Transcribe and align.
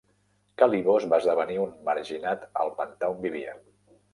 Calibos 0.61 1.05
va 1.11 1.19
esdevenir 1.23 1.59
un 1.65 1.75
marginat 1.91 2.49
al 2.65 2.73
pantà 2.81 3.15
on 3.17 3.25
vivia. 3.29 3.55